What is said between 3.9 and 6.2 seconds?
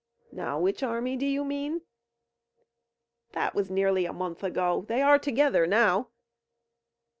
a month ago. They are together now."